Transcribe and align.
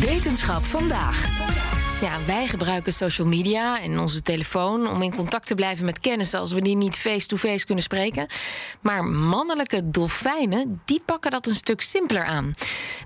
Wetenschap 0.00 0.64
vandaag. 0.64 1.37
Ja, 2.00 2.24
wij 2.26 2.46
gebruiken 2.46 2.92
social 2.92 3.28
media 3.28 3.80
en 3.80 3.98
onze 3.98 4.22
telefoon 4.22 4.88
om 4.88 5.02
in 5.02 5.14
contact 5.14 5.46
te 5.46 5.54
blijven 5.54 5.84
met 5.84 6.00
kennissen 6.00 6.38
als 6.38 6.52
we 6.52 6.62
die 6.62 6.76
niet 6.76 6.96
face-to-face 6.96 7.66
kunnen 7.66 7.84
spreken. 7.84 8.26
Maar 8.80 9.04
mannelijke 9.04 9.90
dolfijnen, 9.90 10.82
die 10.84 11.02
pakken 11.04 11.30
dat 11.30 11.46
een 11.46 11.54
stuk 11.54 11.80
simpeler 11.80 12.24
aan. 12.24 12.52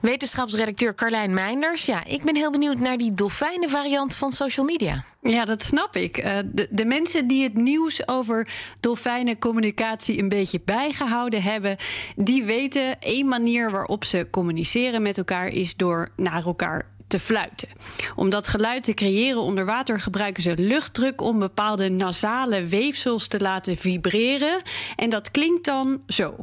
Wetenschapsredacteur 0.00 0.94
Carlijn 0.94 1.34
Meinders, 1.34 1.86
ja, 1.86 2.04
ik 2.04 2.22
ben 2.22 2.36
heel 2.36 2.50
benieuwd 2.50 2.78
naar 2.78 2.96
die 2.96 3.14
dolfijnenvariant 3.14 4.16
van 4.16 4.32
social 4.32 4.66
media. 4.66 5.04
Ja, 5.22 5.44
dat 5.44 5.62
snap 5.62 5.96
ik. 5.96 6.18
Uh, 6.18 6.38
de, 6.44 6.68
de, 6.70 6.84
mensen 6.84 7.26
die 7.26 7.42
het 7.42 7.54
nieuws 7.54 8.08
over 8.08 8.48
dolfijnencommunicatie 8.80 10.18
een 10.18 10.28
beetje 10.28 10.60
bijgehouden 10.64 11.42
hebben, 11.42 11.76
die 12.16 12.44
weten 12.44 13.00
één 13.00 13.28
manier 13.28 13.70
waarop 13.70 14.04
ze 14.04 14.28
communiceren 14.30 15.02
met 15.02 15.18
elkaar 15.18 15.48
is 15.48 15.76
door 15.76 16.08
naar 16.16 16.44
elkaar 16.44 16.91
te 17.12 17.20
fluiten. 17.20 17.68
Om 18.16 18.30
dat 18.30 18.48
geluid 18.48 18.84
te 18.84 18.94
creëren 18.94 19.40
onder 19.40 19.64
water 19.64 20.00
gebruiken 20.00 20.42
ze 20.42 20.54
luchtdruk 20.56 21.20
om 21.20 21.38
bepaalde 21.38 21.90
nasale 21.90 22.64
weefsels 22.64 23.26
te 23.26 23.40
laten 23.40 23.76
vibreren. 23.76 24.62
En 24.96 25.10
dat 25.10 25.30
klinkt 25.30 25.64
dan 25.64 26.02
zo. 26.06 26.34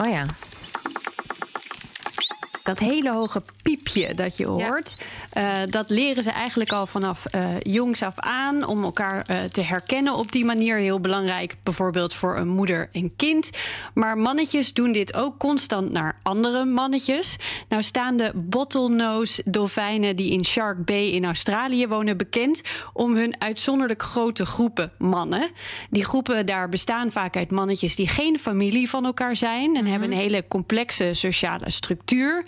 Oh 0.00 0.08
ja. 0.10 0.26
Dat 2.64 2.78
hele 2.78 3.12
hoge 3.12 3.42
piepje 3.62 4.14
dat 4.14 4.36
je 4.36 4.46
hoort. 4.46 4.96
Uh, 5.38 5.58
dat 5.70 5.90
leren 5.90 6.22
ze 6.22 6.30
eigenlijk 6.30 6.72
al 6.72 6.86
vanaf 6.86 7.34
uh, 7.34 7.60
jongs 7.60 8.02
af 8.02 8.14
aan 8.16 8.66
om 8.66 8.84
elkaar 8.84 9.26
uh, 9.30 9.42
te 9.42 9.60
herkennen 9.60 10.14
op 10.14 10.32
die 10.32 10.44
manier. 10.44 10.76
Heel 10.76 11.00
belangrijk, 11.00 11.56
bijvoorbeeld 11.62 12.14
voor 12.14 12.36
een 12.36 12.48
moeder 12.48 12.88
en 12.92 13.16
kind. 13.16 13.50
Maar 13.94 14.18
mannetjes 14.18 14.72
doen 14.72 14.92
dit 14.92 15.14
ook 15.14 15.38
constant 15.38 15.90
naar 15.90 16.20
andere 16.22 16.64
mannetjes. 16.64 17.36
Nou 17.68 17.82
staan 17.82 18.16
de 18.16 18.32
bottlenose 18.34 19.42
dolfijnen 19.44 20.16
die 20.16 20.32
in 20.32 20.44
Shark 20.44 20.84
Bay 20.84 21.08
in 21.08 21.24
Australië 21.24 21.86
wonen 21.86 22.16
bekend 22.16 22.62
om 22.92 23.16
hun 23.16 23.40
uitzonderlijk 23.40 24.02
grote 24.02 24.46
groepen 24.46 24.92
mannen. 24.98 25.50
Die 25.90 26.04
groepen 26.04 26.46
daar 26.46 26.68
bestaan 26.68 27.10
vaak 27.10 27.36
uit 27.36 27.50
mannetjes 27.50 27.96
die 27.96 28.08
geen 28.08 28.38
familie 28.38 28.88
van 28.88 29.04
elkaar 29.04 29.36
zijn 29.36 29.64
en 29.64 29.70
mm 29.70 29.76
-hmm. 29.76 29.86
hebben 29.86 30.12
een 30.12 30.18
hele 30.18 30.44
complexe 30.48 31.10
sociale 31.12 31.70
structuur. 31.70 32.44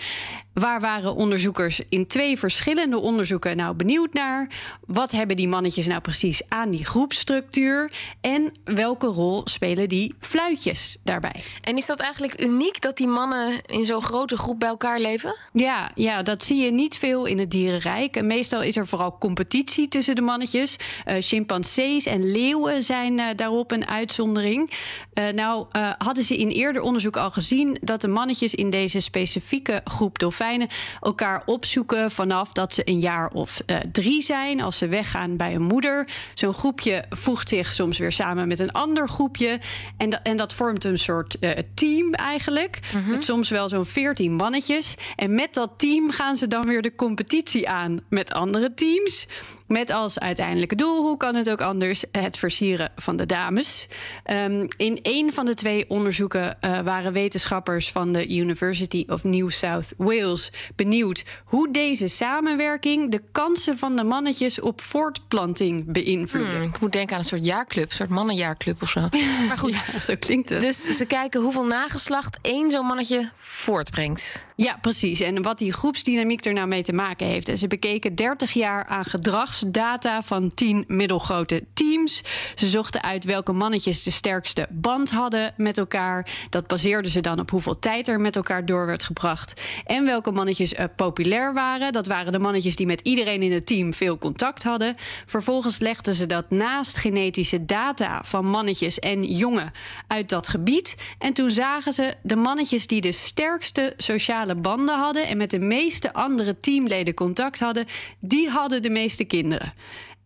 Waar 0.53 0.81
waren 0.81 1.15
onderzoekers 1.15 1.81
in 1.89 2.07
twee 2.07 2.39
verschillende 2.39 2.99
onderzoeken 2.99 3.57
nou 3.57 3.75
benieuwd 3.75 4.13
naar? 4.13 4.49
Wat 4.87 5.13
hebben 5.13 5.37
die 5.37 5.49
mannetjes 5.49 5.87
nou 5.87 6.01
precies 6.01 6.43
aan 6.49 6.71
die 6.71 6.85
groepstructuur? 6.85 7.93
En 8.21 8.53
welke 8.65 9.07
rol 9.07 9.41
spelen 9.45 9.89
die 9.89 10.15
fluitjes 10.21 10.97
daarbij? 11.05 11.43
En 11.61 11.77
is 11.77 11.87
dat 11.87 12.01
eigenlijk 12.01 12.43
uniek 12.43 12.81
dat 12.81 12.97
die 12.97 13.07
mannen 13.07 13.53
in 13.67 13.85
zo'n 13.85 14.03
grote 14.03 14.37
groep 14.37 14.59
bij 14.59 14.69
elkaar 14.69 15.01
leven? 15.01 15.37
Ja, 15.53 15.91
ja, 15.95 16.23
dat 16.23 16.45
zie 16.45 16.63
je 16.63 16.73
niet 16.73 16.99
veel 16.99 17.25
in 17.25 17.39
het 17.39 17.51
dierenrijk. 17.51 18.23
Meestal 18.23 18.63
is 18.63 18.77
er 18.77 18.87
vooral 18.87 19.19
competitie 19.19 19.89
tussen 19.89 20.15
de 20.15 20.21
mannetjes. 20.21 20.77
Uh, 21.07 21.15
chimpansees 21.19 22.07
en 22.07 22.31
leeuwen 22.33 22.83
zijn 22.83 23.19
uh, 23.19 23.27
daarop 23.37 23.71
een 23.71 23.87
uitzondering. 23.87 24.71
Uh, 25.15 25.29
nou, 25.29 25.67
hadden 25.99 26.25
ze 26.25 26.37
in 26.37 26.49
eerder 26.49 26.83
onderzoek 26.83 27.17
al 27.17 27.31
gezien 27.31 27.79
dat 27.81 28.01
de 28.01 28.09
mannetjes 28.09 28.55
in 28.55 28.71
deze 28.71 29.01
specifieke 29.01 29.81
groep 29.85 29.96
dolfijnen 30.19 30.69
elkaar 31.01 31.43
opzoeken 31.47 32.11
vanaf 32.11 32.53
dat 32.53 32.75
ze 32.75 32.83
een 32.85 33.01
jaar 33.01 33.31
of 33.31 33.61
uh, 33.67 33.77
drie 33.93 34.23
zijn. 34.23 34.61
Als 34.61 34.79
ze 34.79 34.89
weggaan 34.89 35.37
bij 35.37 35.55
een 35.55 35.63
moeder. 35.63 36.09
Zo'n 36.35 36.55
groepje 36.55 37.05
voegt 37.11 37.49
zich 37.49 37.73
soms 37.73 37.99
weer 37.99 38.13
samen 38.13 38.49
met 38.49 38.61
een 38.61 38.73
ander 38.73 39.09
groepje. 39.09 39.61
En, 39.97 40.11
da 40.11 40.23
en 40.23 40.37
dat 40.37 40.53
vormt 40.53 40.85
een 40.85 40.99
soort 40.99 41.37
uh, 41.41 41.51
team 41.75 42.15
eigenlijk. 42.15 42.79
Mm 42.95 43.01
-hmm. 43.01 43.11
Met 43.11 43.25
soms 43.25 43.51
wel 43.51 43.69
zo'n 43.69 43.87
veertien 43.87 44.33
mannetjes. 44.33 44.95
En 45.17 45.35
met 45.35 45.55
dat 45.55 45.71
team 45.77 46.11
gaan 46.11 46.37
ze 46.37 46.49
dan 46.49 46.67
weer 46.67 46.83
de 46.83 46.95
competitie 46.95 47.69
aan 47.69 48.01
met 48.09 48.33
andere 48.33 48.75
teams. 48.75 49.27
Met 49.67 49.91
als 49.91 50.19
uiteindelijke 50.19 50.75
doel, 50.75 51.03
hoe 51.03 51.17
kan 51.17 51.35
het 51.35 51.51
ook 51.51 51.61
anders, 51.61 52.05
het 52.13 52.39
versieren 52.39 52.93
van 52.97 53.17
de 53.17 53.27
dames. 53.27 53.89
Um, 54.31 54.69
in 54.77 54.99
een 55.03 55.33
van 55.33 55.45
de 55.45 55.55
twee 55.55 55.91
onderzoeken 55.91 56.57
uh, 56.61 56.81
waren 56.81 57.13
wetenschappers 57.13 57.91
van 57.91 58.13
de 58.13 58.29
University 58.37 59.05
of 59.09 59.25
New 59.25 59.51
South 59.51 59.86
Wales 59.97 60.53
benieuwd 60.77 61.25
hoe 61.45 61.71
deze 61.71 62.09
samenwerking 62.09 63.11
de 63.11 63.23
kansen 63.33 63.79
van 63.79 63.97
de 63.97 64.05
mannetjes 64.05 64.61
op 64.61 64.81
voortplanting 64.81 65.93
beïnvloeden. 65.93 66.57
Hmm, 66.57 66.69
ik 66.69 66.81
moet 66.81 66.93
denken 66.93 67.15
aan 67.15 67.21
een 67.21 67.29
soort 67.29 67.45
jaarclub, 67.45 67.89
een 67.89 67.95
soort 67.95 68.11
mannenjaarclub 68.11 68.83
of 68.83 68.89
zo. 68.89 69.01
Maar 69.49 69.59
goed, 69.59 69.75
ja, 69.75 70.01
zo 70.01 70.15
klinkt 70.19 70.49
het. 70.49 70.61
Dus 70.61 70.97
ze 70.97 71.05
kijken 71.05 71.41
hoeveel 71.41 71.65
nageslacht 71.65 72.39
één 72.43 72.71
zo'n 72.71 72.87
mannetje 72.87 73.31
voortbrengt. 73.35 74.47
Ja, 74.57 74.79
precies. 74.81 75.21
En 75.21 75.43
wat 75.43 75.59
die 75.59 75.73
groepsdynamiek 75.73 76.45
er 76.45 76.53
nou 76.53 76.67
mee 76.67 76.83
te 76.83 76.93
maken 76.93 77.27
heeft. 77.27 77.49
En 77.49 77.59
ze 77.59 77.67
bekeken 77.67 78.15
30 78.15 78.53
jaar 78.53 78.85
aan 78.85 79.05
gedragsdata 79.05 80.23
van 80.23 80.55
10 80.55 80.85
middelgrote 80.87 81.65
teams. 81.75 82.23
Ze 82.55 82.67
zochten 82.67 83.03
uit 83.03 83.25
welke 83.25 83.53
mannetjes 83.53 84.03
de 84.03 84.11
sterkste 84.11 84.67
band 84.71 85.11
hadden 85.11 85.55
met 85.57 85.79
elkaar. 85.79 86.29
Dat 86.51 86.67
baseerden 86.67 87.11
ze 87.11 87.21
dan 87.21 87.41
op 87.41 87.51
hoeveel 87.51 87.79
tijd 87.79 88.09
er 88.09 88.21
met 88.21 88.37
elkaar 88.37 88.65
door 88.65 88.87
werd 88.87 89.05
gebracht. 89.05 89.61
En 89.85 90.05
welke 90.05 90.31
mannetjes 90.31 90.75
populair 90.97 91.55
waren. 91.55 91.93
Dat 91.93 92.07
waren 92.07 92.33
de 92.33 92.39
mannetjes 92.39 92.77
die 92.77 92.87
met 92.87 93.01
iedereen 93.01 93.43
in 93.43 93.53
het 93.53 93.67
team 93.67 93.95
veel 93.95 94.19
contact 94.19 94.63
hadden. 94.63 94.95
Vervolgens 95.27 95.79
legden 95.79 96.15
ze 96.15 96.27
dat 96.27 96.51
naast 96.51 96.97
genetische 96.97 97.65
data 97.65 98.23
van 98.25 98.47
mannetjes 98.47 98.99
en 98.99 99.23
jongen 99.25 99.73
uit 100.07 100.29
dat 100.29 100.49
gebied. 100.49 100.97
En 101.19 101.33
toen 101.33 101.51
zagen 101.51 101.93
ze 101.93 102.15
de 102.23 102.37
mannetjes 102.37 102.87
die 102.87 103.01
de 103.01 103.13
sterkste 103.13 103.95
sociale 103.97 104.55
banden 104.55 104.99
hadden 104.99 105.27
en 105.27 105.37
met 105.37 105.51
de 105.51 105.59
meeste 105.59 106.13
andere 106.13 106.61
teamleden 106.61 107.15
contact 107.15 107.61
hadden, 107.61 107.87
die 108.21 108.49
hadden 108.49 108.83
de 108.83 108.91
meeste 108.91 109.25
kinderen. 109.25 109.73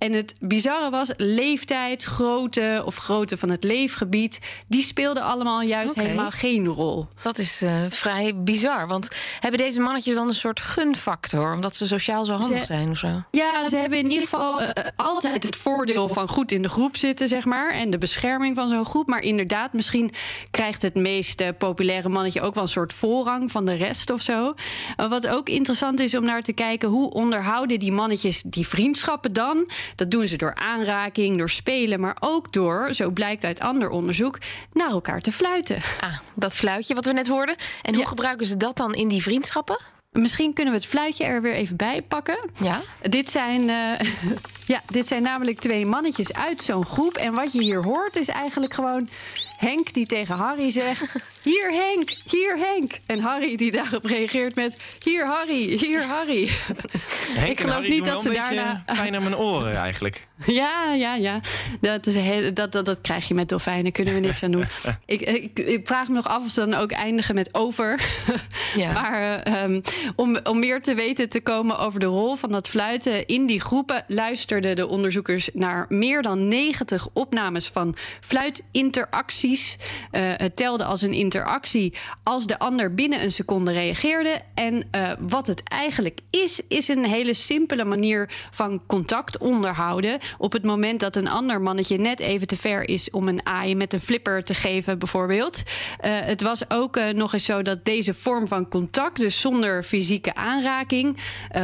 En 0.00 0.12
het 0.12 0.34
bizarre 0.41 0.91
was, 0.91 1.12
leeftijd, 1.16 2.05
grootte 2.05 2.83
of 2.84 2.97
grootte 2.97 3.37
van 3.37 3.50
het 3.50 3.65
leefgebied, 3.65 4.41
die 4.66 4.83
speelden 4.83 5.22
allemaal 5.22 5.62
juist 5.62 5.91
okay. 5.91 6.05
helemaal 6.05 6.31
geen 6.31 6.66
rol. 6.66 7.06
Dat 7.22 7.38
is 7.38 7.62
uh, 7.62 7.72
vrij 7.88 8.37
bizar. 8.37 8.87
Want 8.87 9.10
hebben 9.41 9.60
deze 9.60 9.81
mannetjes 9.81 10.15
dan 10.15 10.28
een 10.28 10.34
soort 10.34 10.60
gunfactor, 10.60 11.55
omdat 11.55 11.75
ze 11.75 11.87
sociaal 11.87 12.25
zo 12.25 12.33
handig 12.33 12.59
ze, 12.59 12.65
zijn 12.65 12.91
of 12.91 12.99
zo? 12.99 13.22
Ja, 13.31 13.69
ze 13.69 13.77
hebben 13.77 13.99
in 13.99 14.10
ieder 14.10 14.28
geval 14.28 14.62
uh, 14.62 14.69
altijd 14.97 15.43
het 15.43 15.56
voordeel 15.56 16.09
van 16.09 16.28
goed 16.28 16.53
in 16.53 16.62
de 16.62 16.69
groep 16.69 16.97
zitten, 16.97 17.28
zeg 17.28 17.44
maar. 17.44 17.72
En 17.72 17.91
de 17.91 17.99
bescherming 17.99 18.56
van 18.56 18.69
zo'n 18.69 18.84
groep. 18.84 19.06
Maar 19.06 19.22
inderdaad, 19.22 19.72
misschien 19.72 20.12
krijgt 20.50 20.83
het 20.83 20.94
meest 20.94 21.41
uh, 21.41 21.49
populaire 21.59 22.09
mannetje 22.09 22.41
ook 22.41 22.55
wel 22.55 22.62
een 22.62 22.69
soort 22.69 22.93
voorrang 22.93 23.50
van 23.50 23.65
de 23.65 23.75
rest 23.75 24.10
of 24.10 24.21
zo. 24.21 24.55
wat 24.97 25.28
ook 25.28 25.49
interessant 25.49 26.00
is 26.00 26.15
om 26.15 26.25
naar 26.25 26.43
te 26.43 26.53
kijken, 26.53 26.89
hoe 26.89 27.10
onderhouden 27.10 27.78
die 27.78 27.93
mannetjes 27.93 28.43
die 28.43 28.69
vriendschappen 28.69 29.33
dan? 29.33 29.69
Dat 29.95 30.11
doen 30.11 30.27
ze 30.27 30.37
door 30.37 30.55
aanraking, 30.55 31.39
door 31.39 31.51
spelen, 31.51 32.01
maar 32.01 32.17
ook 32.21 32.53
door, 32.53 32.95
zo 32.95 33.11
blijkt 33.11 33.45
uit 33.45 33.61
ander 33.61 33.91
onderzoek, 33.91 34.39
naar 34.73 34.91
elkaar 34.91 35.21
te 35.21 35.33
fluiten. 35.33 35.77
Ah, 36.01 36.19
dat 36.34 36.55
fluitje 36.55 36.95
wat 36.95 37.05
we 37.05 37.12
net 37.12 37.28
hoorden. 37.28 37.56
En 37.83 37.95
hoe 37.95 38.03
ja. 38.03 38.09
gebruiken 38.09 38.47
ze 38.47 38.56
dat 38.56 38.77
dan 38.77 38.95
in 38.95 39.09
die 39.09 39.23
vriendschappen? 39.23 39.78
Misschien 40.13 40.53
kunnen 40.53 40.72
we 40.72 40.78
het 40.78 40.89
fluitje 40.89 41.25
er 41.25 41.42
weer 41.42 41.54
even 41.54 41.77
bij 41.77 42.03
pakken. 42.03 42.39
Ja. 42.63 42.81
Dit 43.03 43.31
zijn, 43.31 43.60
uh, 43.60 44.01
ja, 44.75 44.81
dit 44.87 45.09
zijn 45.09 45.22
namelijk 45.22 45.59
twee 45.59 45.87
mannetjes 45.87 46.33
uit 46.33 46.63
zo'n 46.63 46.84
groep. 46.84 47.16
En 47.16 47.34
wat 47.34 47.53
je 47.53 47.60
hier 47.63 47.83
hoort 47.83 48.16
is 48.16 48.28
eigenlijk 48.28 48.75
gewoon 48.75 49.09
Henk 49.60 49.92
die 49.92 50.07
tegen 50.07 50.34
Harry 50.34 50.71
zegt: 50.71 51.15
Hier 51.42 51.72
Henk, 51.72 52.10
hier 52.10 52.59
Henk. 52.59 52.92
En 53.07 53.21
Harry 53.21 53.57
die 53.57 53.71
daarop 53.71 54.04
reageert 54.04 54.54
met: 54.54 54.77
Hier 55.03 55.27
Harry, 55.27 55.77
hier 55.78 56.03
Harry. 56.03 56.48
Henk 57.33 57.51
ik 57.51 57.60
geloof 57.60 57.74
Harry 57.74 57.91
niet 57.91 58.04
dat 58.04 58.22
ze 58.22 58.30
daarna. 58.33 58.83
Pijn 58.86 59.15
aan 59.15 59.22
mijn 59.22 59.36
oren 59.36 59.77
eigenlijk. 59.77 60.28
Ja, 60.47 60.92
ja, 60.92 61.15
ja. 61.15 61.41
Dat, 61.80 62.07
is 62.07 62.15
heel, 62.15 62.54
dat, 62.54 62.72
dat, 62.72 62.84
dat 62.84 63.01
krijg 63.01 63.28
je 63.28 63.34
met 63.34 63.48
dolfijnen, 63.48 63.92
kunnen 63.92 64.15
we 64.15 64.21
niks 64.21 64.42
aan 64.42 64.51
doen. 64.51 64.65
ik, 65.07 65.21
ik, 65.21 65.59
ik, 65.59 65.86
vraag 65.86 66.09
me 66.09 66.15
nog 66.15 66.28
af 66.28 66.45
of 66.45 66.51
ze 66.51 66.60
dan 66.60 66.74
ook 66.74 66.91
eindigen 66.91 67.34
met 67.34 67.54
over. 67.54 68.01
ja. 68.77 68.92
Maar 69.01 69.63
um, 69.63 69.83
om, 70.16 70.39
om 70.42 70.59
meer 70.59 70.83
te 70.83 70.95
weten 70.95 71.28
te 71.28 71.41
komen 71.41 71.78
over 71.78 72.01
de 72.01 72.06
rol 72.06 72.36
van 72.36 72.51
dat 72.53 72.68
fluiten 72.68 73.27
in 73.27 73.47
die 73.47 73.60
groepen, 73.60 74.04
luisterden 74.06 74.77
de 74.77 74.89
onderzoekers 74.89 75.51
naar 75.53 75.86
meer 75.89 76.22
dan 76.22 76.48
90 76.48 77.09
opnames 77.13 77.68
van 77.68 77.97
fluitinteractie 78.21 79.50
Uh, 79.51 80.33
het 80.37 80.57
telde 80.57 80.85
als 80.85 81.03
een 81.03 81.13
interactie 81.13 81.95
als 82.23 82.47
de 82.47 82.59
ander 82.59 82.95
binnen 82.95 83.23
een 83.23 83.33
seconde 83.33 83.73
reageerde. 83.73 84.41
En 84.55 84.75
uh, 84.75 85.11
wat 85.19 85.47
het 85.47 85.63
eigenlijk 85.65 86.21
is, 86.31 86.61
is 86.69 86.89
een 86.89 87.05
hele 87.05 87.35
simpele 87.35 87.85
manier 87.85 88.31
van 88.51 88.83
contact 88.87 89.39
onderhouden. 89.39 90.19
Op 90.39 90.53
het 90.53 90.65
moment 90.65 91.01
dat 91.01 91.17
een 91.17 91.29
ander 91.29 91.61
mannetje 91.61 91.99
net 91.99 92.21
even 92.21 92.47
te 92.47 92.57
ver 92.57 92.89
is 92.89 93.11
om 93.11 93.29
een 93.29 93.47
aai 93.47 93.75
met 93.75 93.93
een 93.93 94.01
flipper 94.01 94.45
te 94.45 94.55
geven, 94.55 94.99
bijvoorbeeld. 94.99 95.63
Uh, 95.63 96.19
het 96.21 96.43
was 96.43 96.71
ook 96.71 97.01
nog 97.13 97.33
eens 97.33 97.45
zo 97.45 97.63
dat 97.63 97.85
deze 97.85 98.15
vorm 98.15 98.47
van 98.47 98.69
contact, 98.69 99.17
dus 99.17 99.41
zonder 99.41 99.83
fysieke 99.83 100.35
aanraking, 100.35 101.17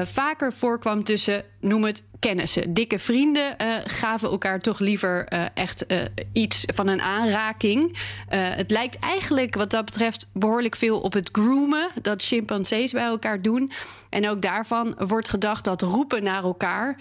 vaker 0.04 0.52
voorkwam 0.52 1.04
tussen, 1.04 1.44
noem 1.66 1.84
het 1.84 2.04
kennissen. 2.18 2.74
Dikke 2.74 2.98
vrienden 2.98 3.54
uh, 3.62 3.76
gaven 3.84 4.30
elkaar 4.30 4.60
toch 4.60 4.78
liever 4.78 5.32
uh, 5.32 5.44
echt 5.54 5.92
uh, 5.92 5.98
iets 6.32 6.64
van 6.74 6.88
een 6.88 7.02
aanraking. 7.02 7.96
het 8.28 8.70
lijkt 8.70 8.98
eigenlijk 8.98 9.54
wat 9.54 9.70
dat 9.70 9.84
betreft 9.84 10.28
behoorlijk 10.32 10.76
veel 10.76 11.00
op 11.00 11.12
het 11.12 11.28
groomen 11.32 11.88
dat 12.02 12.22
chimpansees 12.22 12.92
bij 12.92 13.04
elkaar 13.04 13.42
doen. 13.42 13.70
En 14.10 14.28
ook 14.28 14.42
daarvan 14.42 14.94
wordt 14.98 15.28
gedacht 15.28 15.64
dat 15.64 15.82
roepen 15.82 16.22
naar 16.22 16.42
elkaar, 16.42 16.96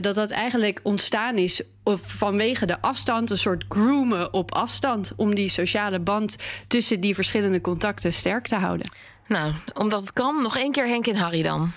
dat 0.00 0.14
dat 0.14 0.30
eigenlijk 0.30 0.80
ontstaan 0.82 1.36
is 1.36 1.62
vanwege 2.02 2.66
de 2.66 2.80
afstand, 2.80 3.30
een 3.30 3.38
soort 3.38 3.64
groomen 3.68 4.32
op 4.32 4.54
afstand, 4.54 5.12
om 5.16 5.34
die 5.34 5.48
sociale 5.48 6.00
band 6.00 6.36
tussen 6.68 7.00
die 7.00 7.14
verschillende 7.14 7.60
contacten 7.60 8.12
sterk 8.12 8.46
te 8.46 8.56
houden. 8.56 8.90
Nou, 9.26 9.52
omdat 9.74 10.00
het 10.00 10.12
kan, 10.12 10.42
nog 10.42 10.56
één 10.56 10.72
keer 10.72 10.86
Henk 10.86 11.06
en 11.06 11.16
Harry 11.16 11.42
dan. 11.42 11.70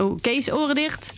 Oh, 0.00 0.16
Kees, 0.20 0.50
oren 0.50 0.74
dicht. 0.74 1.12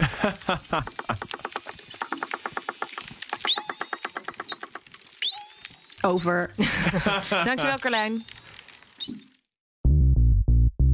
Over. 6.01 6.51
Dankjewel, 7.45 7.79
Carlijn. 7.79 8.23